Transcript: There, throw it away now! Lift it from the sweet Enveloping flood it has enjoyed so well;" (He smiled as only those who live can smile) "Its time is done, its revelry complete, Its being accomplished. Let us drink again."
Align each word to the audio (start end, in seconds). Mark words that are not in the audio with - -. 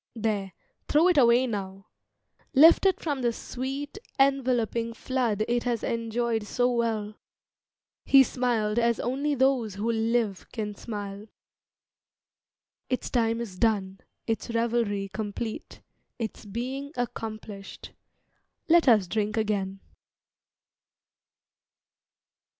There, 0.15 0.53
throw 0.87 1.09
it 1.09 1.17
away 1.19 1.45
now! 1.45 1.85
Lift 2.55 2.87
it 2.87 2.99
from 2.99 3.21
the 3.21 3.31
sweet 3.31 3.99
Enveloping 4.19 4.95
flood 4.95 5.43
it 5.47 5.61
has 5.61 5.83
enjoyed 5.83 6.41
so 6.47 6.71
well;" 6.71 7.19
(He 8.03 8.23
smiled 8.23 8.79
as 8.79 8.99
only 8.99 9.35
those 9.35 9.75
who 9.75 9.91
live 9.91 10.47
can 10.51 10.73
smile) 10.73 11.27
"Its 12.89 13.11
time 13.11 13.39
is 13.39 13.59
done, 13.59 13.99
its 14.25 14.49
revelry 14.49 15.07
complete, 15.13 15.81
Its 16.17 16.45
being 16.45 16.91
accomplished. 16.97 17.91
Let 18.67 18.87
us 18.87 19.05
drink 19.07 19.37
again." 19.37 19.81